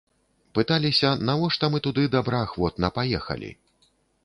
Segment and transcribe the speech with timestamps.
[0.59, 3.55] Пыталіся, навошта мы туды добраахвотна паехалі?